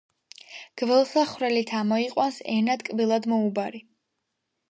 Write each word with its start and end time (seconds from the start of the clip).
გველსა 0.81 1.25
ხვრელით 1.33 1.73
ამოიყვანს 1.81 2.41
ენა 2.55 2.79
ტკბილად 2.85 3.29
მოუბარი 3.35 3.83